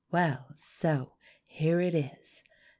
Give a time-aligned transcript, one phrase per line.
[0.09, 1.13] "Well, so
[1.43, 2.41] here it is.